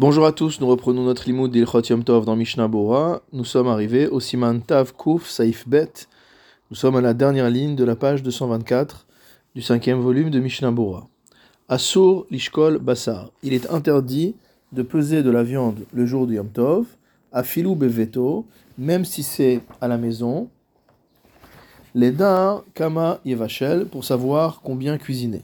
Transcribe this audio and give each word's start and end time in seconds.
Bonjour 0.00 0.24
à 0.24 0.32
tous, 0.32 0.62
nous 0.62 0.66
reprenons 0.66 1.04
notre 1.04 1.26
limoud 1.26 1.50
d'Ilchot 1.50 1.82
Yom 1.82 2.04
Tov 2.04 2.24
dans 2.24 2.34
Mishnah 2.34 2.68
Bora. 2.68 3.20
Nous 3.34 3.44
sommes 3.44 3.68
arrivés 3.68 4.08
au 4.08 4.18
Siman 4.18 4.62
Tav 4.62 4.94
Kuf 4.94 5.28
Saif 5.28 5.68
Bet. 5.68 5.92
Nous 6.70 6.76
sommes 6.76 6.96
à 6.96 7.02
la 7.02 7.12
dernière 7.12 7.50
ligne 7.50 7.76
de 7.76 7.84
la 7.84 7.96
page 7.96 8.22
224 8.22 9.06
du 9.54 9.60
cinquième 9.60 10.00
volume 10.00 10.30
de 10.30 10.40
Mishnah 10.40 10.70
Bora. 10.70 11.06
Asur 11.68 12.24
Lishkol 12.30 12.78
Basar. 12.78 13.30
Il 13.42 13.52
est 13.52 13.70
interdit 13.70 14.34
de 14.72 14.80
peser 14.80 15.22
de 15.22 15.28
la 15.28 15.42
viande 15.42 15.80
le 15.92 16.06
jour 16.06 16.26
du 16.26 16.36
Yom 16.36 16.48
Tov, 16.48 16.86
à 17.30 17.42
filou 17.42 17.74
beveto, 17.74 18.46
même 18.78 19.04
si 19.04 19.22
c'est 19.22 19.60
à 19.82 19.88
la 19.88 19.98
maison. 19.98 20.48
Les 21.94 22.10
dar 22.10 22.64
kama 22.72 23.20
yevachel, 23.26 23.84
pour 23.84 24.06
savoir 24.06 24.62
combien 24.62 24.96
cuisiner. 24.96 25.42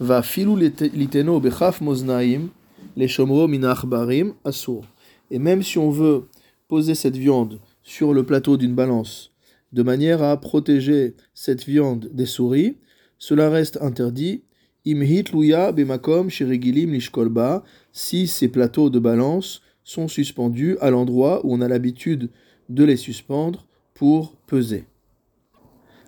Va 0.00 0.20
filou 0.20 0.54
liteno 0.54 1.40
bechaf 1.40 1.80
moznaim 1.80 2.50
les 2.98 3.06
shomro 3.06 3.46
barim 3.86 4.34
assour. 4.44 4.84
Et 5.30 5.38
même 5.38 5.62
si 5.62 5.78
on 5.78 5.88
veut 5.88 6.24
poser 6.66 6.96
cette 6.96 7.16
viande 7.16 7.60
sur 7.84 8.12
le 8.12 8.24
plateau 8.24 8.56
d'une 8.56 8.74
balance 8.74 9.30
de 9.72 9.84
manière 9.84 10.20
à 10.20 10.38
protéger 10.40 11.14
cette 11.32 11.64
viande 11.64 12.10
des 12.12 12.26
souris, 12.26 12.76
cela 13.18 13.50
reste 13.50 13.78
interdit. 13.80 14.42
Imhit 14.84 15.32
luya 15.32 15.70
bemakom 15.70 16.28
shirigilim 16.28 16.92
lishkolba 16.92 17.62
si 17.92 18.26
ces 18.26 18.48
plateaux 18.48 18.90
de 18.90 18.98
balance 18.98 19.60
sont 19.84 20.08
suspendus 20.08 20.76
à 20.80 20.90
l'endroit 20.90 21.44
où 21.44 21.54
on 21.54 21.60
a 21.60 21.68
l'habitude 21.68 22.30
de 22.68 22.84
les 22.84 22.96
suspendre 22.96 23.66
pour 23.94 24.34
peser. 24.46 24.84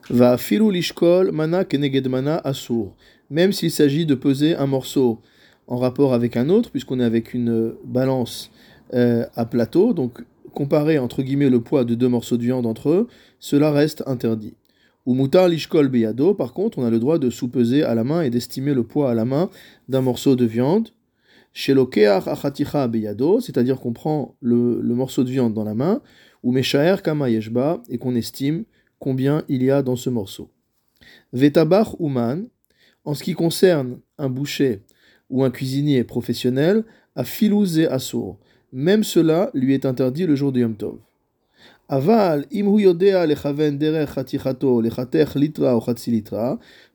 Va 0.09 0.39
filou 0.39 0.71
lishkol 0.71 1.31
mana 1.31 1.65
keneged 1.65 2.09
mana 2.09 2.39
assour. 2.39 2.97
Même 3.29 3.53
s'il 3.53 3.71
s'agit 3.71 4.07
de 4.07 4.17
peser 4.17 4.57
un 4.57 4.67
morceau 4.67 5.21
en 5.71 5.77
rapport 5.77 6.13
avec 6.13 6.37
un 6.37 6.51
autre, 6.51 6.71
puisqu'on 6.71 7.01
est 7.01 7.05
avec 7.05 7.33
une 7.33 7.73
balance 7.85 8.51
euh, 8.93 9.25
à 9.37 9.47
plateau, 9.47 9.95
donc 9.95 10.21
comparer 10.53 10.99
entre 10.99 11.23
guillemets 11.23 11.49
le 11.49 11.61
poids 11.61 11.85
de 11.85 11.95
deux 11.95 12.09
morceaux 12.09 12.37
de 12.37 12.43
viande 12.43 12.67
entre 12.67 12.91
eux, 12.91 13.09
cela 13.39 13.71
reste 13.71 14.03
interdit. 14.07 14.55
Ou 15.07 15.15
mutar 15.15 15.49
lishkol 15.49 15.89
beyado, 15.89 16.35
par 16.35 16.53
contre, 16.53 16.79
on 16.79 16.85
a 16.85 16.91
le 16.91 16.99
droit 16.99 17.19
de 17.19 17.31
sous-peser 17.31 17.85
à 17.85 17.95
la 17.95 18.05
main 18.05 18.23
et 18.23 18.31
d'estimer 18.31 18.75
le 18.75 18.83
poids 18.83 19.13
à 19.13 19.15
la 19.15 19.25
main 19.25 19.49
d'un 19.89 20.03
morceau 20.03 20.35
de 20.37 20.45
viande. 20.45 20.89
Chez 21.53 21.75
achaticha 22.05 22.87
beyado, 22.89 23.41
c'est-à-dire 23.41 23.81
qu'on 23.81 23.93
prend 23.93 24.35
le, 24.41 24.83
morceau 24.83 25.25
de 25.25 25.31
viande 25.31 25.55
dans 25.55 25.65
la 25.65 25.75
main, 25.75 26.03
ou 26.43 26.53
meshaer 26.53 26.97
kama 27.03 27.31
yeshba, 27.31 27.83
et 27.89 27.99
qu'on 27.99 28.15
estime 28.15 28.65
combien 28.99 29.45
il 29.49 29.63
y 29.63 29.71
a 29.71 29.83
dans 29.83 29.97
ce 29.97 30.11
morceau. 30.11 30.51
Vetabach 31.33 31.95
uman, 32.01 32.47
en 33.05 33.15
ce 33.15 33.23
qui 33.23 33.35
concerne 33.35 33.99
un 34.19 34.29
boucher 34.29 34.83
ou 35.31 35.45
un 35.45 35.51
cuisinier 35.51 36.05
professionnel, 36.05 36.85
à 37.17 37.25
filouz 37.25 37.79
et 37.79 37.89
assour. 37.89 38.39
Même 38.73 39.05
cela 39.05 39.51
lui 39.55 39.75
est 39.75 39.87
interdit 39.87 40.27
le 40.27 40.37
jour 40.37 40.53
du 40.53 40.61
Yom 40.61 40.77
Tov. 40.77 40.99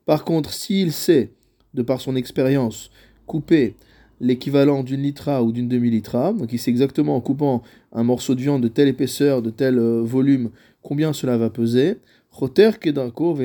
Par 0.06 0.24
contre, 0.24 0.54
s'il 0.54 0.92
sait, 0.94 1.32
de 1.74 1.82
par 1.82 2.00
son 2.00 2.16
expérience, 2.16 2.92
couper 3.26 3.76
l'équivalent 4.22 4.84
d'une 4.84 5.02
litra 5.02 5.44
ou 5.44 5.52
d'une 5.52 5.68
demi-litra, 5.68 6.32
donc 6.32 6.54
il 6.54 6.60
sait 6.60 6.72
exactement 6.72 7.18
en 7.18 7.22
coupant 7.22 7.62
un 7.92 8.04
morceau 8.04 8.36
de 8.36 8.42
viande 8.42 8.64
de 8.64 8.70
telle 8.70 8.88
épaisseur, 8.88 9.42
de 9.42 9.50
tel 9.50 9.78
euh, 9.78 10.02
volume, 10.02 10.52
combien 10.82 11.12
cela 11.12 11.38
va 11.38 11.50
peser, 11.50 11.98
choter 12.38 12.80
kedarko 12.80 13.38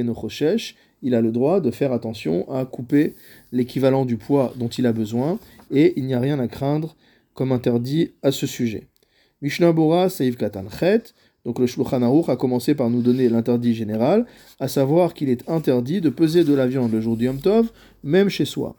il 1.03 1.15
a 1.15 1.21
le 1.21 1.33
droit 1.33 1.61
de 1.61 1.71
faire 1.71 1.93
attention 1.93 2.51
à 2.51 2.65
couper 2.65 3.15
l'équivalent 3.53 4.05
du 4.05 4.17
poids 4.17 4.53
dont 4.57 4.69
il 4.69 4.87
a 4.87 4.93
besoin, 4.93 5.39
et 5.71 5.95
il 5.97 6.05
n'y 6.07 6.15
a 6.15 6.21
rien 6.21 6.39
à 6.39 6.49
craindre 6.49 6.97
comme 7.35 7.53
interdit 7.53 8.13
à 8.23 8.33
ce 8.33 8.47
sujet. 8.47 8.89
Mishnah 9.41 9.73
Bora 9.73 10.11
Saïv 10.11 10.37
Katan 10.37 10.69
Chet, 10.69 11.15
donc 11.47 11.59
le 11.59 11.67
Shulchan 11.67 12.03
Aruch 12.03 12.29
a 12.29 12.37
commencé 12.37 12.75
par 12.75 12.91
nous 12.91 13.01
donner 13.01 13.29
l'interdit 13.31 13.75
général, 13.75 14.27
à 14.59 14.69
savoir 14.69 15.15
qu'il 15.15 15.31
est 15.31 15.49
interdit 15.49 16.03
de 16.03 16.11
peser 16.11 16.45
de 16.45 16.53
la 16.53 16.67
viande 16.67 16.93
le 16.93 17.01
jour 17.01 17.17
du 17.17 17.25
Yom 17.25 17.41
Tov, 17.41 17.71
même 18.03 18.29
chez 18.29 18.45
soi. 18.45 18.77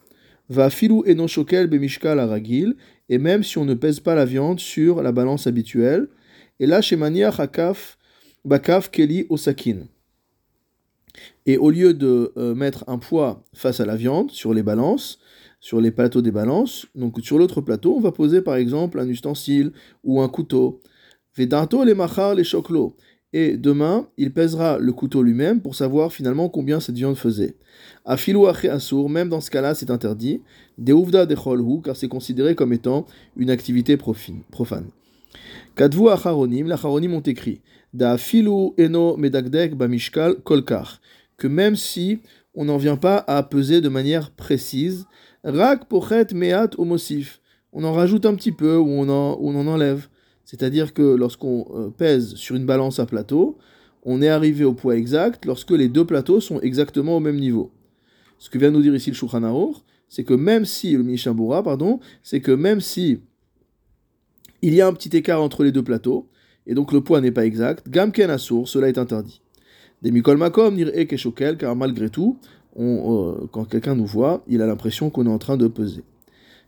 Va 0.50 0.70
filou 0.70 1.04
enon 1.08 1.28
shokel 1.28 1.68
bemishkal 1.68 2.20
aragil, 2.20 2.76
et 3.10 3.18
même 3.18 3.44
si 3.44 3.58
on 3.58 3.66
ne 3.66 3.74
pèse 3.74 4.00
pas 4.00 4.14
la 4.14 4.26
viande 4.26 4.60
sur 4.60 5.02
la 5.02 5.12
balance 5.12 5.48
habituelle, 5.48 6.08
et 6.60 6.68
là 6.68 6.82
chez 6.82 6.98
Mania 6.98 7.30
Hakaf 7.36 7.98
Bakaf 8.46 8.92
Keli 8.92 9.26
Osakin. 9.30 9.88
Et 11.46 11.58
au 11.58 11.70
lieu 11.70 11.94
de 11.94 12.32
euh, 12.38 12.54
mettre 12.56 12.84
un 12.88 12.98
poids 12.98 13.44
face 13.54 13.80
à 13.80 13.86
la 13.86 13.96
viande 13.96 14.32
sur 14.32 14.54
les 14.54 14.64
balances, 14.64 15.20
sur 15.60 15.80
les 15.82 15.92
plateaux 15.92 16.22
des 16.22 16.32
balances, 16.32 16.88
donc 16.96 17.20
sur 17.22 17.38
l'autre 17.38 17.62
plateau, 17.62 17.96
on 17.96 18.00
va 18.00 18.12
poser 18.12 18.42
par 18.42 18.56
exemple 18.56 19.00
un 19.00 19.08
ustensile 19.08 19.72
ou 20.04 20.22
un 20.22 20.28
couteau. 20.28 20.82
Vedato 21.38 21.84
les 21.84 21.94
machar 21.94 22.36
les 22.36 22.44
choclo. 22.44 22.96
Et 23.34 23.56
demain, 23.56 24.08
il 24.18 24.34
pèsera 24.34 24.78
le 24.78 24.92
couteau 24.92 25.24
lui-même 25.24 25.62
pour 25.62 25.76
savoir 25.76 26.12
finalement 26.12 26.50
combien 26.50 26.82
cette 26.82 26.96
viande 26.96 27.16
faisait. 27.16 27.56
Afilou 28.04 28.48
assour, 28.48 29.10
même 29.10 29.30
dans 29.30 29.40
ce 29.40 29.50
cas-là, 29.52 29.74
c'est 29.74 29.90
interdit. 29.90 30.42
Deuvda 30.78 31.26
de 31.26 31.36
cholhu, 31.36 31.82
car 31.82 31.96
c'est 31.96 32.10
considéré 32.10 32.56
comme 32.56 32.74
étant 32.74 33.06
une 33.38 33.50
activité 33.50 33.96
profane. 33.96 34.90
Kadvu 35.76 36.10
acharonim, 36.10 36.68
l'acharonim 36.68 37.14
ont 37.14 37.22
écrit. 37.22 37.62
Eno 37.94 39.18
medagdek 39.18 39.74
kolkar 40.44 41.02
que 41.38 41.48
même 41.48 41.76
si 41.76 42.20
on 42.54 42.66
n'en 42.66 42.78
vient 42.78 42.98
pas 42.98 43.24
à 43.28 43.42
peser 43.44 43.82
de 43.82 43.90
manière 43.90 44.32
précise, 44.32 45.06
rak 45.44 45.88
pochet 45.90 46.28
meat 46.34 46.78
homosif, 46.78 47.42
on 47.74 47.84
en 47.84 47.94
rajoute 47.94 48.26
un 48.26 48.36
petit 48.36 48.52
peu 48.52 48.78
ou 48.78 48.90
on 48.90 49.10
en, 49.10 49.38
on 49.42 49.56
en 49.56 49.68
enlève. 49.68 50.08
C'est-à-dire 50.46 50.94
que 50.94 51.16
lorsqu'on 51.16 51.66
euh, 51.74 51.90
pèse 51.90 52.36
sur 52.36 52.56
une 52.56 52.66
balance 52.66 53.00
à 53.00 53.06
plateau, 53.06 53.58
on 54.04 54.22
est 54.22 54.28
arrivé 54.28 54.66
au 54.66 54.74
poids 54.74 54.98
exact 54.98 55.46
lorsque 55.46 55.72
les 55.72 55.88
deux 55.88 56.06
plateaux 56.06 56.42
sont 56.42 56.60
exactement 56.60 57.18
au 57.18 57.20
même 57.20 57.40
niveau. 57.40 57.72
Ce 58.38 58.50
que 58.50 58.58
vient 58.58 58.72
nous 58.72 58.82
dire 58.82 58.96
ici 58.96 59.10
le 59.10 59.16
Shulchan 59.16 59.74
c'est 60.10 60.26
que 60.26 60.34
même 60.34 60.66
si, 60.66 60.92
le 60.92 61.04
Mishabura, 61.04 61.64
pardon, 61.64 62.02
c'est 62.22 62.42
que 62.42 62.52
même 62.52 62.82
si 62.82 63.22
il 64.62 64.74
y 64.74 64.82
a 64.82 64.88
un 64.88 64.94
petit 64.94 65.16
écart 65.16 65.42
entre 65.42 65.64
les 65.64 65.72
deux 65.72 65.84
plateaux, 65.84 66.28
et 66.68 66.74
donc 66.74 66.92
le 66.92 67.02
poids 67.02 67.22
n'est 67.22 67.32
pas 67.32 67.46
exact, 67.46 67.90
Gamken 67.90 68.30
Asur, 68.30 68.68
cela 68.68 68.88
est 68.88 68.98
interdit. 68.98 69.42
Des 70.02 70.12
Makom, 70.12 70.76
Nir 70.76 70.90
Ekeshokel, 70.96 71.58
car 71.58 71.76
malgré 71.76 72.10
tout, 72.10 72.38
euh, 72.80 73.48
quand 73.52 73.66
quelqu'un 73.66 73.96
nous 73.96 74.06
voit, 74.06 74.44
il 74.48 74.62
a 74.62 74.68
l'impression 74.68 75.10
qu'on 75.10 75.26
est 75.26 75.30
en 75.30 75.38
train 75.38 75.58
de 75.58 75.68
peser. 75.68 76.04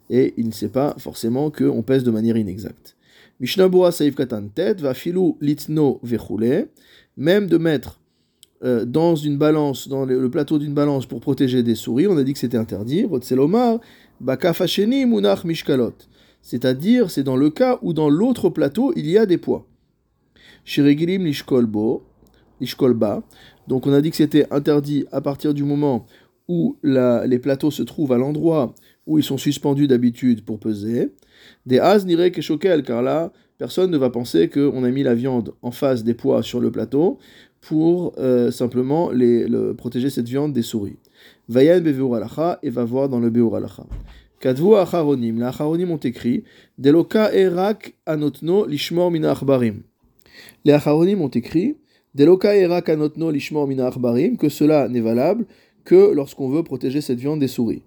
Et 0.09 0.33
il 0.37 0.47
ne 0.47 0.51
sait 0.51 0.69
pas 0.69 0.95
forcément 0.97 1.49
qu'on 1.49 1.81
pèse 1.81 2.03
de 2.03 2.11
manière 2.11 2.37
inexacte. 2.37 2.95
Mishnah 3.39 3.67
Bora 3.67 3.91
Saif 3.91 4.15
Katan 4.15 4.49
Tet, 4.53 4.75
va 4.75 4.93
filou 4.93 5.37
litno 5.41 5.99
vechule, 6.03 6.67
même 7.17 7.47
de 7.47 7.57
mettre 7.57 7.99
euh, 8.63 8.85
dans 8.85 9.15
une 9.15 9.37
balance, 9.37 9.87
dans 9.87 10.05
le, 10.05 10.29
plateau 10.29 10.59
d'une 10.59 10.73
balance 10.73 11.05
pour 11.05 11.19
protéger 11.19 11.63
des 11.63 11.75
souris, 11.75 12.07
on 12.07 12.17
a 12.17 12.23
dit 12.23 12.33
que 12.33 12.39
c'était 12.39 12.57
interdit. 12.57 13.03
Rotselomar, 13.03 13.79
bakafasheni 14.21 15.05
munach 15.05 15.43
mishkalot. 15.43 15.95
C'est-à-dire, 16.41 17.09
c'est 17.09 17.23
dans 17.23 17.35
le 17.35 17.49
cas 17.49 17.79
où 17.81 17.93
dans 17.93 18.09
l'autre 18.09 18.49
plateau, 18.49 18.93
il 18.95 19.09
y 19.09 19.17
a 19.17 19.25
des 19.25 19.37
poids. 19.37 19.65
Shirigilim 20.65 21.25
lishkolbo, 21.25 22.03
Ishkolba. 22.61 23.23
Donc 23.67 23.87
on 23.87 23.93
a 23.93 24.01
dit 24.01 24.09
que 24.09 24.17
c'était 24.17 24.47
interdit 24.51 25.05
à 25.11 25.21
partir 25.21 25.53
du 25.53 25.63
moment 25.63 26.05
où 26.47 26.77
les 26.83 27.39
plateaux 27.39 27.71
se 27.71 27.83
trouvent 27.83 28.11
à 28.11 28.17
l'endroit 28.17 28.73
où 29.05 29.17
ils 29.17 29.23
sont 29.23 29.37
suspendus 29.37 29.87
d'habitude 29.87 30.43
pour 30.43 30.59
peser. 30.59 31.11
Des 31.65 31.79
as 31.79 32.05
n'irait 32.05 32.31
que 32.31 32.41
choquel, 32.41 32.83
car 32.83 33.01
là, 33.01 33.31
personne 33.57 33.91
ne 33.91 33.97
va 33.97 34.09
penser 34.09 34.49
qu'on 34.49 34.83
a 34.83 34.89
mis 34.89 35.03
la 35.03 35.15
viande 35.15 35.53
en 35.61 35.71
face 35.71 36.03
des 36.03 36.13
poids 36.13 36.41
sur 36.41 36.59
le 36.59 36.71
plateau 36.71 37.17
pour 37.61 38.13
euh, 38.17 38.51
simplement 38.51 39.11
les, 39.11 39.45
protéger 39.77 40.09
cette 40.09 40.27
viande 40.27 40.53
des 40.53 40.61
souris. 40.61 40.97
Vayan 41.49 41.81
beveur 41.81 42.15
alacha 42.15 42.59
et 42.63 42.69
va 42.69 42.83
voir 42.83 43.09
dans 43.09 43.19
le 43.19 43.29
beur 43.29 43.55
alacha. 43.55 43.85
Kadvu 44.39 44.75
acharonim, 44.75 45.37
les 45.37 45.43
acharonim 45.43 45.91
ont 45.91 45.97
écrit 45.97 46.43
Deloka 46.77 47.33
erak 47.33 47.95
anotno 48.05 48.65
lishmor 48.65 49.11
mina 49.11 49.31
achbarim. 49.31 49.83
Les 50.65 50.73
acharonim 50.73 51.21
ont 51.21 51.29
écrit 51.29 51.77
que 52.15 52.23
cela 54.49 54.87
n'est 54.87 55.01
valable 55.01 55.45
que 55.83 56.13
lorsqu'on 56.13 56.49
veut 56.49 56.63
protéger 56.63 57.01
cette 57.01 57.19
viande 57.19 57.39
des 57.39 57.47
souris. 57.47 57.81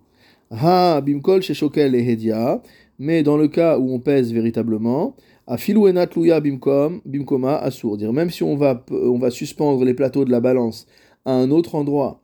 Ha 0.51 1.01
bimkol 1.01 1.43
sheshokel 1.43 1.95
hedia, 1.95 2.63
mais 2.99 3.23
dans 3.23 3.37
le 3.37 3.49
cas 3.49 3.79
où 3.79 3.93
on 3.93 4.01
pèse 4.01 4.33
véritablement, 4.33 5.15
a 5.47 5.57
filouenat 5.57 6.07
bimkom 6.41 7.01
bimkoma 7.05 7.57
assour, 7.57 7.97
dire 7.97 8.13
même 8.13 8.31
si 8.31 8.43
on 8.43 8.57
va 8.57 8.85
suspendre 9.31 9.85
les 9.85 9.95
plateaux 9.95 10.25
de 10.25 10.31
la 10.31 10.41
balance 10.41 10.87
à 11.25 11.33
un 11.33 11.51
autre 11.51 11.75
endroit 11.75 12.23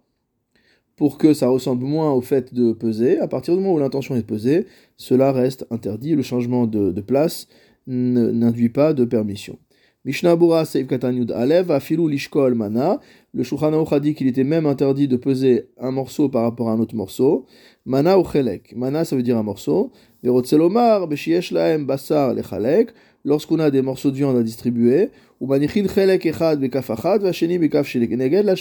pour 0.96 1.18
que 1.18 1.34
ça 1.34 1.48
ressemble 1.48 1.84
moins 1.84 2.12
au 2.12 2.20
fait 2.20 2.52
de 2.54 2.72
peser, 2.72 3.18
à 3.18 3.26
partir 3.26 3.56
du 3.56 3.60
moment 3.60 3.74
où 3.74 3.78
l'intention 3.78 4.14
est 4.14 4.20
de 4.20 4.26
peser, 4.26 4.66
cela 4.96 5.32
reste 5.32 5.66
interdit. 5.70 6.14
Le 6.14 6.22
changement 6.22 6.66
de 6.66 7.00
place 7.00 7.48
n'induit 7.86 8.68
pas 8.68 8.92
de 8.92 9.04
permission. 9.04 9.58
Mishnah 10.04 10.34
Bura 10.34 10.64
Seif 10.64 10.88
Katan 10.88 11.12
Yud 11.12 11.30
Alev, 11.30 11.70
Afilu 11.70 12.10
Lishkol 12.10 12.56
Mana. 12.56 12.98
Le 13.32 13.44
Shulchan 13.44 13.72
Aruch 13.72 13.92
a 13.92 14.00
dit 14.00 14.14
qu'il 14.14 14.26
était 14.26 14.42
même 14.42 14.66
interdit 14.66 15.06
de 15.06 15.16
peser 15.16 15.68
un 15.78 15.92
morceau 15.92 16.28
par 16.28 16.42
rapport 16.42 16.70
à 16.70 16.72
un 16.72 16.80
autre 16.80 16.96
morceau. 16.96 17.46
Mana 17.86 18.18
ou 18.18 18.24
Chelek? 18.24 18.74
Mana, 18.74 19.04
ça 19.04 19.14
veut 19.14 19.22
dire 19.22 19.38
un 19.38 19.44
morceau. 19.44 19.92
Verotzelomar, 20.24 21.06
Beshiesh 21.06 21.52
Laem 21.52 21.86
Basar 21.86 22.34
Lechalek. 22.34 22.88
Lorsqu'on 23.24 23.60
a 23.60 23.70
des 23.70 23.80
morceaux 23.80 24.10
de 24.10 24.16
viande 24.16 24.36
à 24.36 24.42
distribuer. 24.42 25.10
Ou 25.40 25.46
Manichin 25.46 25.86
Chelek 25.86 26.26
Echad 26.26 26.58
Bekaf 26.58 26.90
Achad, 26.90 27.22
Bekaf 27.22 27.86
Shelek 27.86 28.10
Neged. 28.10 28.52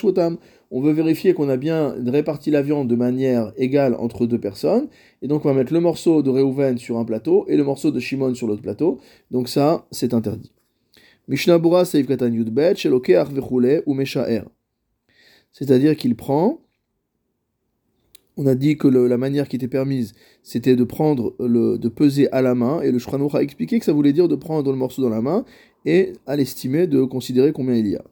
On 0.69 0.79
veut 0.79 0.93
vérifier 0.93 1.33
qu'on 1.33 1.49
a 1.49 1.57
bien 1.57 1.95
réparti 2.05 2.51
la 2.51 2.61
viande 2.61 2.87
de 2.87 2.95
manière 2.95 3.51
égale 3.57 3.95
entre 3.95 4.27
deux 4.27 4.39
personnes. 4.39 4.89
Et 5.23 5.27
donc 5.27 5.43
on 5.43 5.47
va 5.49 5.55
mettre 5.55 5.73
le 5.73 5.79
morceau 5.79 6.21
de 6.21 6.29
Reuven 6.29 6.77
sur 6.77 6.99
un 6.99 7.03
plateau 7.03 7.45
et 7.47 7.57
le 7.57 7.63
morceau 7.63 7.89
de 7.89 7.99
Shimon 7.99 8.35
sur 8.35 8.45
l'autre 8.45 8.61
plateau. 8.61 8.99
Donc 9.31 9.49
ça, 9.49 9.87
c'est 9.89 10.13
interdit. 10.13 10.51
C'est-à-dire 15.51 15.95
qu'il 15.95 16.15
prend, 16.15 16.61
on 18.37 18.47
a 18.47 18.55
dit 18.55 18.77
que 18.77 18.87
la 18.87 19.17
manière 19.17 19.47
qui 19.47 19.55
était 19.55 19.67
permise, 19.67 20.13
c'était 20.43 20.75
de 20.75 20.83
prendre, 20.83 21.35
le, 21.39 21.77
de 21.77 21.89
peser 21.89 22.31
à 22.31 22.41
la 22.41 22.55
main, 22.55 22.81
et 22.81 22.91
le 22.91 22.99
Shranouch 22.99 23.35
a 23.35 23.43
expliqué 23.43 23.79
que 23.79 23.85
ça 23.85 23.93
voulait 23.93 24.13
dire 24.13 24.27
de 24.27 24.35
prendre 24.35 24.71
le 24.71 24.77
morceau 24.77 25.01
dans 25.01 25.09
la 25.09 25.21
main, 25.21 25.45
et 25.85 26.13
à 26.25 26.35
l'estimer, 26.35 26.87
de 26.87 27.03
considérer 27.03 27.51
combien 27.51 27.75
il 27.75 27.87
y 27.87 27.95
a. 27.95 28.03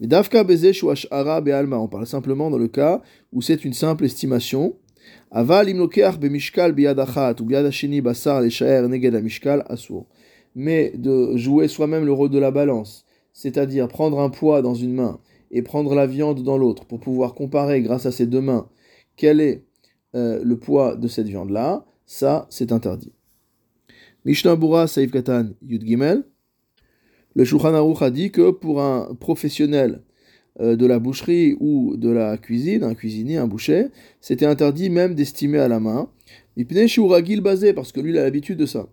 Mais 0.00 0.06
Dafka 0.06 0.44
Bezesh 0.44 0.82
ou 0.82 0.90
Ashara 0.90 1.40
Be'alma, 1.40 1.78
on 1.78 1.88
parle 1.88 2.06
simplement 2.06 2.50
dans 2.50 2.58
le 2.58 2.68
cas 2.68 3.02
où 3.32 3.40
c'est 3.42 3.64
une 3.64 3.72
simple 3.72 4.04
estimation. 4.04 4.76
Aval 5.30 5.68
Imlokeach 5.70 6.18
Bemishkal 6.18 6.72
Biadachat 6.72 7.36
ou 7.40 7.44
Biadashini 7.44 8.00
Basar 8.00 8.42
Leshaer 8.42 8.88
Neged 8.88 9.14
Mishkal 9.22 9.64
Asur 9.68 10.06
mais 10.56 10.92
de 10.96 11.36
jouer 11.36 11.68
soi-même 11.68 12.04
le 12.04 12.12
rôle 12.12 12.30
de 12.30 12.38
la 12.38 12.50
balance, 12.50 13.04
c'est-à-dire 13.32 13.86
prendre 13.86 14.18
un 14.18 14.30
poids 14.30 14.62
dans 14.62 14.74
une 14.74 14.94
main 14.94 15.20
et 15.52 15.62
prendre 15.62 15.94
la 15.94 16.06
viande 16.06 16.42
dans 16.42 16.58
l'autre 16.58 16.86
pour 16.86 16.98
pouvoir 16.98 17.34
comparer 17.34 17.82
grâce 17.82 18.06
à 18.06 18.10
ces 18.10 18.26
deux 18.26 18.40
mains 18.40 18.68
quel 19.16 19.40
est 19.40 19.64
euh, 20.14 20.40
le 20.42 20.58
poids 20.58 20.96
de 20.96 21.08
cette 21.08 21.28
viande-là, 21.28 21.84
ça 22.06 22.46
c'est 22.50 22.72
interdit. 22.72 23.12
Mishnah 24.24 24.56
Bura 24.56 24.86
Saif 24.86 25.10
Katan 25.10 25.50
Yud 25.62 25.84
Gimel, 25.84 26.24
le 27.34 27.44
Shulchan 27.44 27.74
a 27.74 28.10
dit 28.10 28.30
que 28.30 28.50
pour 28.50 28.82
un 28.82 29.14
professionnel 29.14 30.02
euh, 30.60 30.74
de 30.74 30.86
la 30.86 30.98
boucherie 30.98 31.54
ou 31.60 31.98
de 31.98 32.08
la 32.08 32.38
cuisine, 32.38 32.82
un 32.82 32.94
cuisinier, 32.94 33.36
un 33.36 33.46
boucher, 33.46 33.88
c'était 34.22 34.46
interdit 34.46 34.88
même 34.88 35.14
d'estimer 35.14 35.58
à 35.58 35.68
la 35.68 35.80
main. 35.80 36.08
Ragil 36.56 37.42
basé 37.42 37.74
parce 37.74 37.92
que 37.92 38.00
lui 38.00 38.12
il 38.12 38.18
a 38.18 38.22
l'habitude 38.22 38.58
de 38.58 38.64
ça. 38.64 38.88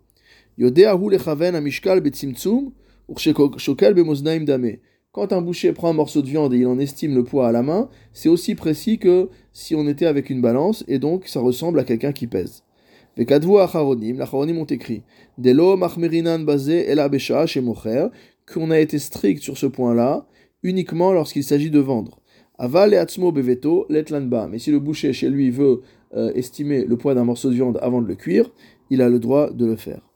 Quand 5.14 5.32
un 5.32 5.40
boucher 5.40 5.72
prend 5.72 5.90
un 5.90 5.92
morceau 5.92 6.22
de 6.22 6.26
viande 6.26 6.54
et 6.54 6.58
il 6.58 6.66
en 6.66 6.78
estime 6.78 7.14
le 7.14 7.24
poids 7.24 7.48
à 7.48 7.52
la 7.52 7.62
main, 7.62 7.88
c'est 8.12 8.28
aussi 8.28 8.54
précis 8.54 8.98
que 8.98 9.28
si 9.52 9.74
on 9.74 9.88
était 9.88 10.06
avec 10.06 10.30
une 10.30 10.40
balance, 10.40 10.84
et 10.86 10.98
donc 10.98 11.26
ça 11.26 11.40
ressemble 11.40 11.80
à 11.80 11.84
quelqu'un 11.84 12.12
qui 12.12 12.28
pèse. 12.28 12.62
Vekadvu 13.16 13.58
acharonim, 13.58 14.18
l'acharonim 14.18 14.58
ont 14.58 14.64
écrit, 14.64 15.02
Delo 15.38 15.76
machmerinan 15.76 16.40
basé 16.40 16.88
el 16.88 17.00
chez 17.46 17.60
mocher, 17.60 18.08
qu'on 18.52 18.70
a 18.70 18.78
été 18.78 18.98
strict 18.98 19.42
sur 19.42 19.58
ce 19.58 19.66
point-là, 19.66 20.26
uniquement 20.62 21.12
lorsqu'il 21.12 21.42
s'agit 21.42 21.70
de 21.70 21.80
vendre. 21.80 22.20
Aval 22.58 22.94
et 22.94 22.96
atzmo 22.96 23.32
beveto 23.32 23.86
letlanba, 23.88 24.46
mais 24.48 24.60
si 24.60 24.70
le 24.70 24.78
boucher 24.78 25.12
chez 25.12 25.28
lui 25.28 25.50
veut 25.50 25.80
euh, 26.14 26.32
estimer 26.34 26.84
le 26.84 26.96
poids 26.96 27.14
d'un 27.14 27.24
morceau 27.24 27.50
de 27.50 27.54
viande 27.54 27.78
avant 27.82 28.00
de 28.00 28.06
le 28.06 28.14
cuire, 28.14 28.52
il 28.90 29.02
a 29.02 29.08
le 29.08 29.18
droit 29.18 29.50
de 29.50 29.66
le 29.66 29.74
faire. 29.74 30.13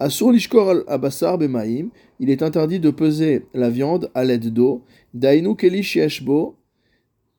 Asur 0.00 0.32
lishkor 0.32 0.84
abassar 0.86 1.38
bemaim, 1.38 1.90
il 2.20 2.30
est 2.30 2.42
interdit 2.42 2.78
de 2.78 2.90
peser 2.90 3.46
la 3.52 3.68
viande 3.68 4.10
à 4.14 4.24
l'aide 4.24 4.52
d'eau, 4.52 4.84
dainu 5.12 5.56
keli 5.56 5.82
sheshbo 5.82 6.54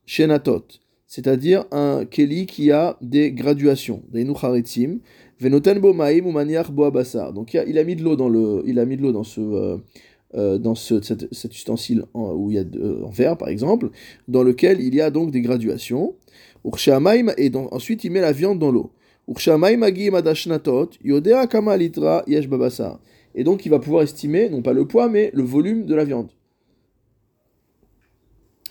shenatot, 0.06 0.66
c'est-à-dire 1.08 1.64
un 1.72 2.04
keli 2.04 2.46
qui 2.46 2.72
a 2.72 2.98
des 3.02 3.32
graduations, 3.32 4.04
dainu 4.12 4.36
charitzim, 4.36 5.00
venoten 5.40 5.80
bo 5.80 5.94
maim 5.94 6.26
ou 6.26 6.32
maniach 6.34 6.70
bo 6.70 6.84
abassar. 6.84 7.32
Donc 7.32 7.54
il 7.54 7.78
a, 7.78 7.84
mis 7.86 7.96
de 7.96 8.04
l'eau 8.04 8.18
dans 8.18 8.28
le, 8.28 8.62
il 8.66 8.78
a 8.80 8.86
mis 8.86 8.98
de 8.98 9.04
l'eau 9.04 9.14
dans 9.14 9.24
ce 9.24 9.40
euh, 9.40 9.78
euh, 10.36 10.58
dans 10.60 10.76
ce, 10.76 11.02
cet, 11.02 11.34
cet, 11.34 11.56
ustensile 11.56 12.04
en, 12.14 12.34
où 12.34 12.52
il 12.52 12.56
y 12.56 12.60
a 12.60 12.64
de, 12.66 12.78
euh, 12.78 13.06
en 13.06 13.10
verre 13.10 13.38
par 13.38 13.48
exemple, 13.48 13.90
dans 14.28 14.44
lequel 14.44 14.82
il 14.82 14.94
y 14.94 15.02
a 15.02 15.12
donc 15.12 15.32
des 15.32 15.42
graduations. 15.42 16.14
Et 16.66 17.52
ensuite 17.72 18.04
il 18.04 18.12
met 18.12 18.20
la 18.20 18.34
viande 18.34 18.60
dans 18.60 18.70
l'eau. 18.70 18.92
Et 23.36 23.44
donc 23.44 23.66
il 23.66 23.70
va 23.70 23.80
pouvoir 23.80 24.04
estimer, 24.04 24.50
non 24.50 24.62
pas 24.62 24.74
le 24.74 24.88
poids, 24.88 25.08
mais 25.08 25.30
le 25.34 25.44
volume 25.44 25.86
de 25.86 25.96
la 25.96 26.04
viande. 26.04 26.32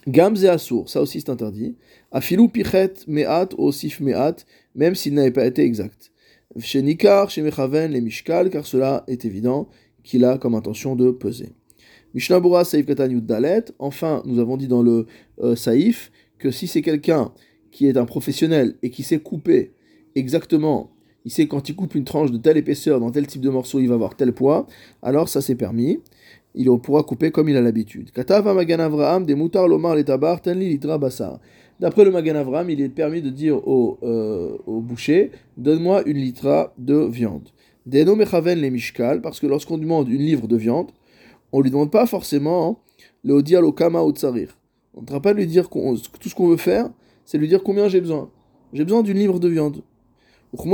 Gamze 0.09 0.47
assour, 0.47 0.89
ça 0.89 1.03
aussi 1.03 1.21
c'est 1.21 1.31
interdit. 1.31 1.77
Afilou 2.11 2.49
pichet 2.49 2.95
me'at 3.07 3.51
ou 3.59 3.71
sif 3.73 4.01
me'at, 4.01 4.47
même 4.75 4.95
s'il 4.95 5.15
n'avait 5.15 5.31
pas 5.31 5.47
été 5.47 5.63
exact. 5.63 6.11
Chez 6.59 6.83
Nikar, 6.83 7.31
chez 7.31 7.43
Mechaven, 7.43 7.93
les 7.93 8.01
Mishkal, 8.01 8.51
car 8.51 8.67
cela 8.67 9.05
est 9.07 9.25
évident 9.27 9.69
qu'il 10.03 10.25
a 10.25 10.39
comme 10.39 10.55
intention 10.55 10.97
de 10.97 11.11
peser. 11.11 11.51
Mishnah 12.15 12.41
Bura 12.41 12.65
Saif 12.65 12.87
Katan 12.87 13.09
Dalet, 13.09 13.67
enfin 13.79 14.23
nous 14.25 14.39
avons 14.41 14.57
dit 14.57 14.67
dans 14.67 14.83
le 14.83 15.07
euh, 15.41 15.55
Saif 15.55 16.11
que 16.39 16.51
si 16.51 16.67
c'est 16.67 16.83
quelqu'un 16.83 17.33
qui 17.71 17.87
est 17.87 17.99
un 17.99 18.07
professionnel 18.07 18.77
et 18.83 18.91
qui 18.91 19.03
sait 19.03 19.19
couper 19.19 19.73
exactement, 20.15 20.91
il 21.25 21.31
sait 21.31 21.47
quand 21.47 21.69
il 21.69 21.77
coupe 21.77 21.95
une 21.95 22.05
tranche 22.05 22.31
de 22.31 22.39
telle 22.39 22.57
épaisseur 22.57 23.01
dans 23.01 23.11
tel 23.11 23.27
type 23.27 23.43
de 23.43 23.51
morceau, 23.51 23.81
il 23.81 23.89
va 23.89 23.95
avoir 23.95 24.17
tel 24.17 24.33
poids, 24.33 24.67
alors 25.03 25.29
ça 25.29 25.41
c'est 25.41 25.55
permis. 25.55 26.01
Il 26.55 26.67
pourra 26.79 27.03
couper 27.03 27.31
comme 27.31 27.49
il 27.49 27.57
a 27.57 27.61
l'habitude. 27.61 28.11
Des 28.15 29.35
moutards 29.35 29.69
lomar 29.69 29.95
les. 29.95 30.05
D'après 30.05 32.05
le 32.05 32.11
Magan 32.11 32.35
Avraham, 32.35 32.71
il 32.71 32.81
est 32.81 32.89
permis 32.89 33.23
de 33.23 33.31
dire 33.31 33.57
au, 33.69 33.99
euh, 34.03 34.57
au 34.67 34.81
boucher 34.81 35.31
Donne-moi 35.57 36.03
une 36.07 36.17
litra 36.17 36.73
de 36.79 36.97
viande. 36.97 37.49
Deno 37.87 38.17
mechaven 38.17 38.59
les 38.59 38.71
mishkal, 38.71 39.23
parce 39.23 39.39
que 39.39 39.47
lorsqu'on 39.47 39.79
demande 39.79 40.09
une 40.09 40.21
livre 40.21 40.49
de 40.49 40.57
viande, 40.57 40.91
on 41.53 41.61
lui 41.61 41.71
demande 41.71 41.91
pas 41.91 42.07
forcément 42.07 42.81
le 43.23 43.35
odia 43.35 43.61
lokama 43.61 44.03
ou 44.03 44.13
tsarir. 44.13 44.59
On 44.95 45.03
ne 45.03 45.07
va 45.07 45.21
pas 45.21 45.33
lui 45.33 45.47
dire 45.47 45.69
tout 45.69 46.29
ce 46.29 46.35
qu'on 46.35 46.49
veut 46.49 46.57
faire, 46.57 46.91
c'est 47.25 47.39
lui 47.39 47.49
dire 47.49 47.63
combien 47.63 47.89
j'ai 47.89 48.01
besoin. 48.01 48.31
J'ai 48.73 48.85
besoin 48.85 49.03
d'une 49.03 49.17
livre 49.17 49.39
de 49.39 49.49
viande. 49.49 49.83
Comme 50.57 50.73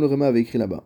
le 0.00 0.06
Rema 0.06 0.26
avait 0.28 0.40
écrit 0.40 0.58
là-bas. 0.58 0.82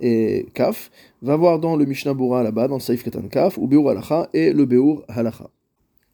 Et 0.00 0.46
Kaf. 0.54 0.90
Va 1.22 1.36
voir 1.36 1.58
dans 1.58 1.76
le 1.76 1.84
Mishnah 1.86 2.14
Bura 2.14 2.42
là-bas, 2.42 2.68
dans 2.68 2.76
le 2.76 2.80
Saif 2.80 3.02
Katan 3.02 3.28
Kaf, 3.28 3.58
ou 3.58 3.66
Beur 3.66 3.88
Halacha 3.88 4.28
et 4.32 4.52
le 4.52 4.64
Beur 4.64 5.02
Halacha. 5.08 5.50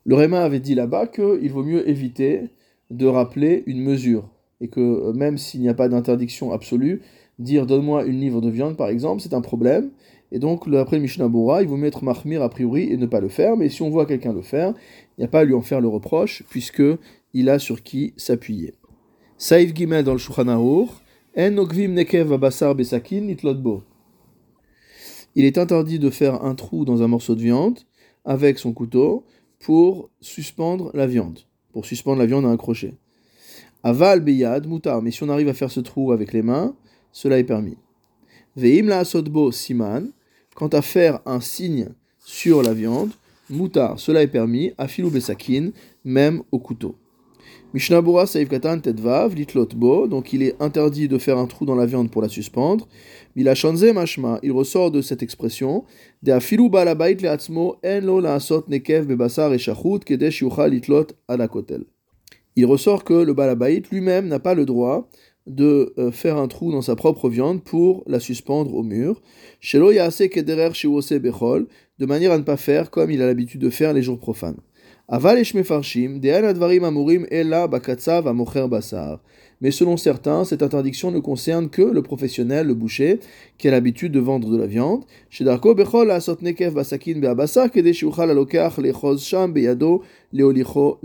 Le 0.06 0.15
Rema 0.15 0.43
avait 0.43 0.61
dit 0.61 0.75
là-bas 0.75 1.06
qu'il 1.06 1.50
vaut 1.50 1.65
mieux 1.65 1.87
éviter 1.88 2.44
de 2.91 3.06
rappeler 3.06 3.62
une 3.67 3.82
mesure. 3.82 4.31
Et 4.62 4.69
que 4.69 5.12
même 5.12 5.37
s'il 5.37 5.61
n'y 5.61 5.69
a 5.69 5.75
pas 5.75 5.88
d'interdiction 5.88 6.53
absolue, 6.53 7.03
dire 7.39 7.67
donne-moi 7.67 8.05
une 8.05 8.20
livre 8.20 8.41
de 8.41 8.49
viande 8.49 8.77
par 8.77 8.89
exemple, 8.89 9.20
c'est 9.20 9.34
un 9.34 9.41
problème. 9.43 9.91
Et 10.32 10.39
donc, 10.39 10.69
après 10.72 10.96
le 10.96 11.03
Mishnah 11.03 11.29
Bora, 11.29 11.63
il 11.63 11.69
vaut 11.69 11.77
mettre 11.77 12.05
Mahmir 12.05 12.43
a 12.43 12.49
priori 12.49 12.93
et 12.93 12.96
ne 12.96 13.06
pas 13.06 13.20
le 13.20 13.29
faire. 13.29 13.56
Mais 13.56 13.69
si 13.69 13.82
on 13.82 13.91
voit 13.91 14.06
quelqu'un 14.06 14.32
le 14.32 14.43
faire, 14.43 14.75
il 15.17 15.20
n'y 15.20 15.25
a 15.25 15.29
pas 15.29 15.41
à 15.41 15.44
lui 15.44 15.55
en 15.55 15.63
faire 15.63 15.81
le 15.81 15.89
reproche, 15.89 16.44
puisque 16.49 16.82
il 17.34 17.49
a 17.49 17.58
sur 17.58 17.82
qui 17.82 18.15
s'appuyer. 18.17 18.75
Saïf 19.39 19.75
Gimel 19.75 20.05
dans 20.05 20.15
le 20.15 20.20
En 21.37 21.56
okvim 21.58 21.94
nekev 21.94 22.32
abasar 22.32 22.75
besakin 22.75 23.22
nitlotbo. 23.22 23.82
Il 25.37 25.44
est 25.44 25.58
interdit 25.58 25.99
de 26.01 26.10
faire 26.10 26.44
un 26.44 26.55
trou 26.56 26.84
dans 26.84 27.03
un 27.03 27.06
morceau 27.06 27.37
de 27.37 27.41
viande 27.41 27.79
avec 28.25 28.58
son 28.58 28.72
couteau 28.72 29.25
pour 29.60 30.10
suspendre 30.20 30.91
la 30.93 31.06
viande, 31.06 31.39
pour 31.72 31.87
suspendre 31.87 32.19
la 32.19 32.27
viande 32.27 32.44
à 32.44 32.49
un 32.49 32.56
crochet. 32.56 32.94
Aval 33.82 34.20
beyad 34.20 34.67
mutar, 34.67 35.03
mais 35.03 35.13
si 35.13 35.22
on 35.22 35.29
arrive 35.29 35.49
à 35.49 35.55
faire 35.55 35.70
ce 35.70 35.81
trou 35.81 36.13
avec 36.13 36.32
les 36.32 36.43
mains, 36.43 36.75
cela 37.13 37.39
est 37.39 37.44
permis. 37.44 37.79
Veim 38.56 38.87
la 38.87 39.05
siman, 39.05 40.10
Quant 40.55 40.69
à 40.69 40.83
faire 40.83 41.21
un 41.27 41.41
signe 41.41 41.89
sur 42.19 42.63
la 42.63 42.75
viande, 42.75 43.11
moutar, 43.49 43.99
cela 43.99 44.23
est 44.23 44.27
permis, 44.29 44.73
afilou 44.79 45.11
besakin, 45.11 45.71
même 46.05 46.43
au 46.53 46.59
couteau. 46.59 46.97
Mishnabura 47.73 48.27
saif 48.27 48.49
katan 48.49 48.81
tetvav, 48.81 49.35
litlot 49.37 49.77
bo, 49.77 50.09
donc 50.09 50.33
il 50.33 50.43
est 50.43 50.61
interdit 50.61 51.07
de 51.07 51.19
faire 51.19 51.39
un 51.39 51.47
trou 51.47 51.65
dans 51.65 51.77
la 51.77 51.87
viande 51.87 52.11
pour 52.11 52.21
la 52.21 52.29
suspendre. 52.29 52.89
Milachanze 53.37 53.85
mashma, 53.95 54.41
il 54.43 54.51
ressort 54.51 54.91
de 54.91 55.01
cette 55.01 55.23
expression, 55.23 55.85
de 56.25 56.33
afilou 56.33 56.69
balabait 56.69 57.15
leatzmo 57.15 57.77
en 57.85 58.01
lo 58.01 58.21
laasot 58.21 58.65
nekev 58.69 59.07
bebasar 59.07 59.53
et 59.53 59.59
shachut 59.59 60.01
kedesh 60.05 60.41
yuchal 60.41 60.73
litlot 60.73 61.13
anakotel. 61.29 61.85
Il 62.57 62.67
ressort 62.67 63.05
que 63.05 63.15
le 63.15 63.33
balabait 63.35 63.83
lui-même 63.93 64.27
n'a 64.27 64.41
pas 64.41 64.55
le 64.55 64.67
droit 64.67 65.09
de 65.47 65.93
euh, 65.99 66.11
faire 66.11 66.37
un 66.37 66.49
trou 66.49 66.70
dans 66.73 66.82
sa 66.82 66.97
propre 66.97 67.29
viande 67.29 67.63
pour 67.63 68.03
la 68.06 68.20
suspendre 68.20 68.75
au 68.75 68.82
mur. 68.82 69.20
de 71.99 72.06
manière 72.06 72.32
à 72.32 72.39
ne 72.39 72.43
pas 72.43 72.56
faire 72.56 72.91
comme 72.91 73.11
il 73.11 73.23
a 73.23 73.27
l'habitude 73.27 73.61
de 73.61 73.70
faire 73.70 73.93
les 73.93 74.03
jours 74.03 74.19
profanes. 74.19 74.59
Aval 75.09 75.43
mefarshim, 75.55 76.20
advarim 76.23 76.85
amurim 76.85 77.27
ella 77.31 77.67
bakatsav 77.67 78.29
amocher 78.29 78.69
basar. 78.69 79.20
Mais 79.60 79.70
selon 79.70 79.96
certains, 79.96 80.44
cette 80.44 80.62
interdiction 80.62 81.10
ne 81.10 81.19
concerne 81.19 81.69
que 81.69 81.82
le 81.82 82.02
professionnel, 82.02 82.67
le 82.67 82.74
boucher, 82.74 83.20
qui 83.58 83.69
a 83.69 83.70
l'habitude 83.70 84.12
de 84.12 84.20
vendre 84.20 84.50
de 84.50 84.56
la 84.56 84.67
viande. 84.67 85.05
Chez 85.29 85.44
Darko 85.44 85.74
bechol 85.74 86.10
asot 86.10 86.38
nekev 86.40 86.74
basakin 86.74 87.20
beabasar 87.20 87.70
kede 87.70 87.93
shiuchal 87.93 88.31
alokach 88.31 88.79
sham 89.19 89.52
beyado 89.52 90.02
leolicho 90.32 90.98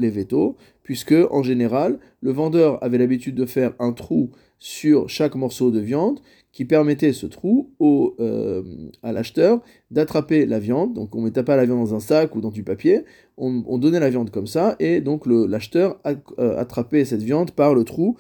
puisque 0.84 1.16
en 1.32 1.44
général, 1.44 2.00
le 2.22 2.32
vendeur 2.32 2.82
avait 2.84 3.00
l'habitude 3.00 3.36
de 3.36 3.46
faire 3.46 3.74
un 3.80 3.92
trou 3.92 4.30
sur 4.60 5.10
chaque 5.10 5.36
morceau 5.36 5.72
de 5.72 5.80
viande 5.80 6.20
qui 6.52 6.64
permettait 6.64 7.12
ce 7.12 7.26
trou 7.26 7.72
au, 7.80 8.16
euh, 8.22 8.64
à 9.04 9.12
l'acheteur 9.12 9.62
d'attraper 9.92 10.46
la 10.46 10.60
viande. 10.60 10.94
Donc 10.94 11.14
on 11.14 11.20
ne 11.20 11.26
mettait 11.26 11.44
pas 11.44 11.58
la 11.58 11.66
viande 11.66 11.80
dans 11.80 11.96
un 11.96 12.00
sac 12.00 12.34
ou 12.36 12.40
dans 12.40 12.50
du 12.50 12.64
papier, 12.64 13.04
on, 13.38 13.78
donnait 13.78 14.00
la 14.00 14.10
viande 14.10 14.30
comme 14.30 14.48
ça, 14.48 14.78
et 14.80 15.02
donc 15.02 15.26
l'acheteur 15.26 16.00
euh, 16.40 16.58
attrapait 16.58 17.04
cette 17.04 17.22
viande 17.22 17.52
par 17.52 17.74
le 17.74 17.84
trou 17.84 18.16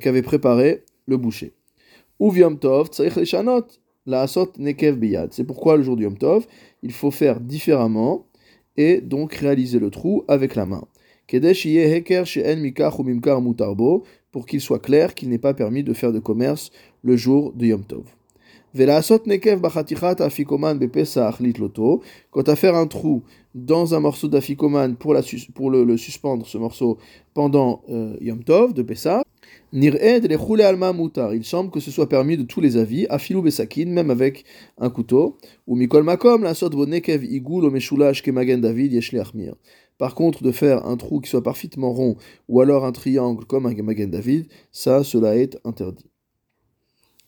qu'avait 0.00 0.22
préparé 0.22 0.84
le 1.06 1.16
boucher. 1.16 1.52
Tov, 2.60 2.90
la 4.06 4.22
asot 4.22 4.52
nekev 4.58 4.96
biyad. 4.96 5.32
C'est 5.32 5.44
pourquoi 5.44 5.76
le 5.76 5.82
jour 5.82 5.96
du 5.96 6.04
Yom 6.04 6.16
Tov, 6.16 6.46
il 6.82 6.92
faut 6.92 7.10
faire 7.10 7.40
différemment 7.40 8.26
et 8.76 9.00
donc 9.00 9.34
réaliser 9.34 9.78
le 9.78 9.90
trou 9.90 10.24
avec 10.28 10.54
la 10.54 10.66
main. 10.66 10.84
Pour 14.32 14.46
qu'il 14.46 14.60
soit 14.60 14.78
clair 14.78 15.14
qu'il 15.14 15.28
n'est 15.28 15.38
pas 15.38 15.54
permis 15.54 15.84
de 15.84 15.92
faire 15.92 16.12
de 16.12 16.18
commerce 16.18 16.70
le 17.02 17.16
jour 17.16 17.52
de 17.52 17.66
Yom 17.66 17.84
Tov. 17.84 18.04
Quant 22.30 22.42
à 22.42 22.56
faire 22.56 22.74
un 22.74 22.86
trou 22.86 23.22
dans 23.54 23.94
un 23.94 24.00
morceau 24.00 24.28
d'afikoman 24.28 24.96
pour, 24.96 25.14
pour 25.54 25.70
le, 25.70 25.96
suspendre, 25.98 26.46
ce 26.46 26.56
morceau, 26.56 26.98
pendant 27.34 27.82
euh, 27.90 28.16
Yom 28.22 28.42
Tov 28.42 28.72
de 28.72 28.82
Pessah, 28.82 29.22
il 29.74 31.44
semble 31.44 31.70
que 31.70 31.80
ce 31.80 31.90
soit 31.90 32.08
permis 32.08 32.36
de 32.36 32.42
tous 32.42 32.60
les 32.60 32.76
avis, 32.76 33.06
afilou 33.08 33.40
besakin, 33.40 33.86
même 33.86 34.10
avec 34.10 34.44
un 34.78 34.90
couteau, 34.90 35.38
ou 35.66 35.76
mikol 35.76 36.02
makom, 36.02 36.42
la 36.42 36.54
sot 36.54 36.70
nekev 36.86 37.24
igul 37.24 37.64
o 37.64 37.70
magen 38.32 38.60
David 38.60 38.92
yesh 38.92 39.14
Par 39.96 40.14
contre, 40.14 40.42
de 40.42 40.52
faire 40.52 40.84
un 40.84 40.96
trou 40.98 41.20
qui 41.20 41.30
soit 41.30 41.42
parfaitement 41.42 41.92
rond, 41.92 42.16
ou 42.48 42.60
alors 42.60 42.84
un 42.84 42.92
triangle 42.92 43.46
comme 43.46 43.64
un 43.64 43.82
magen 43.82 44.10
David, 44.10 44.46
ça, 44.72 45.04
cela 45.04 45.36
est 45.36 45.58
interdit. 45.64 46.10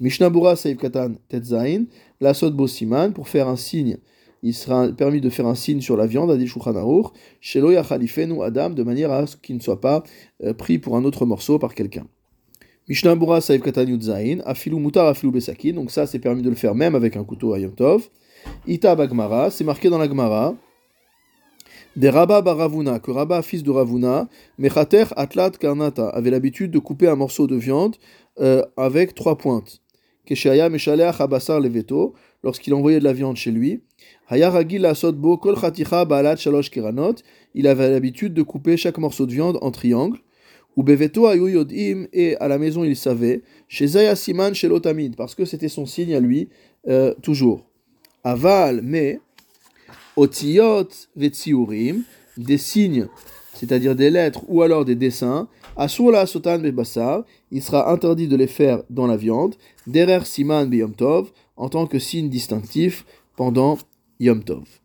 Mishnabura 0.01 0.57
Saïf 0.57 0.77
Katan 0.77 1.15
Tetzain, 1.29 1.85
la 2.21 2.35
sot 2.35 2.51
bosiman, 2.51 3.13
pour 3.15 3.29
faire 3.29 3.49
un 3.49 3.57
signe 3.57 3.97
il 4.45 4.53
sera 4.53 4.89
permis 4.89 5.23
de 5.23 5.31
faire 5.31 5.47
un 5.47 5.55
signe 5.55 5.81
sur 5.81 5.97
la 5.97 6.07
viande, 6.07 6.31
à 6.31 6.37
dit 6.37 6.47
Shelo 7.41 7.73
ou 7.73 8.43
Adam, 8.43 8.71
de 8.71 8.83
manière 8.83 9.11
à 9.11 9.27
ce 9.27 9.39
qu'il 9.39 9.57
ne 9.57 9.61
soit 9.63 9.81
pas 9.81 10.05
euh, 10.43 10.53
pris 10.53 10.79
pour 10.79 10.99
un 10.99 11.05
autre 11.05 11.25
morceau 11.25 11.59
par 11.59 11.75
quelqu'un. 11.75 12.07
Mishnah 12.87 13.15
Bura 13.15 13.41
Saïf 13.41 13.63
Katanyut 13.63 14.03
Zain, 14.03 14.41
Afilu 14.45 14.77
Mutar 14.77 15.07
Afilu 15.07 15.33
Besakin, 15.33 15.73
donc 15.73 15.91
ça 15.91 16.07
c'est 16.07 16.19
permis 16.19 16.43
de 16.43 16.51
le 16.51 16.55
faire 16.55 16.75
même 16.75 16.95
avec 16.95 17.17
un 17.17 17.25
couteau 17.25 17.55
à. 17.55 17.59
Ita 18.67 18.95
Bagmara, 18.95 19.51
c'est 19.51 19.65
marqué 19.65 19.89
dans 19.89 19.97
la 19.97 20.07
Gemara. 20.07 20.55
Des 21.97 22.11
Rabba 22.11 22.43
Baravuna, 22.43 22.99
que 22.99 23.11
Rabba, 23.11 23.41
fils 23.41 23.63
de 23.63 23.71
Ravuna, 23.71 24.29
Mechater 24.59 25.05
Atlat 25.17 25.53
Karnata, 25.53 26.09
avait 26.09 26.31
l'habitude 26.31 26.71
de 26.71 26.79
couper 26.79 27.09
un 27.09 27.17
morceau 27.17 27.47
de 27.47 27.57
viande 27.57 27.97
euh, 28.41 28.63
avec 28.77 29.15
trois 29.15 29.39
pointes. 29.39 29.81
Keshaya 30.27 30.69
Meshaleach 30.69 31.21
Abasar 31.21 31.61
Leveto, 31.61 32.15
lorsqu'il 32.43 32.75
envoyait 32.75 32.99
de 32.99 33.05
la 33.05 33.13
viande 33.13 33.37
chez 33.37 33.51
lui. 33.51 33.83
Hayaragil 34.29 34.85
Asodbo 34.85 35.39
Kol 35.39 35.55
Balat 36.07 36.37
Shalosh 36.37 36.71
il 37.55 37.67
avait 37.67 37.91
l'habitude 37.91 38.35
de 38.35 38.43
couper 38.43 38.77
chaque 38.77 38.99
morceau 38.99 39.25
de 39.25 39.33
viande 39.33 39.59
en 39.63 39.71
triangle. 39.71 40.19
Ou 40.77 40.83
Beveto 40.83 41.33
Yodim, 41.33 42.07
et 42.13 42.37
à 42.37 42.49
la 42.49 42.59
maison 42.59 42.85
il 42.85 42.97
savait, 42.97 43.43
chez 43.69 43.87
Zaya 43.87 44.17
Siman 44.17 44.55
chez 44.55 44.69
l'Otamid, 44.69 45.17
parce 45.17 45.35
que 45.35 45.45
c'était 45.45 45.69
son 45.69 45.87
signe 45.87 46.15
à 46.15 46.21
lui, 46.21 46.49
euh, 46.89 47.15
toujours. 47.23 47.67
Aval, 48.25 48.81
mais, 48.83 49.21
Otiyot 50.17 50.89
Vetsiurim, 51.17 52.03
des 52.37 52.59
signes, 52.59 53.07
c'est-à-dire 53.55 53.95
des 53.95 54.11
lettres 54.11 54.43
ou 54.49 54.63
alors 54.63 54.85
des 54.85 54.97
dessins, 54.97 55.49
Asula 55.77 56.27
Sotan 56.27 56.59
Bebassar, 56.59 57.25
il 57.51 57.63
sera 57.63 57.91
interdit 57.93 58.29
de 58.29 58.37
les 58.37 58.47
faire 58.47 58.83
dans 58.91 59.07
la 59.07 59.17
viande, 59.17 59.55
Derer 59.87 60.25
Siman 60.25 60.69
Beyom 60.69 60.95
Tov, 60.95 61.31
en 61.57 61.69
tant 61.69 61.87
que 61.87 61.99
signe 61.99 62.29
distinctif 62.29 63.05
pendant 63.37 63.79
Yom 64.21 64.43
Tov. 64.43 64.84